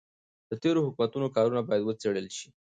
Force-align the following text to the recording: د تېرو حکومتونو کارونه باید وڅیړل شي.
د 0.49 0.51
تېرو 0.63 0.85
حکومتونو 0.87 1.27
کارونه 1.35 1.61
باید 1.67 1.83
وڅیړل 1.85 2.27
شي. 2.37 2.49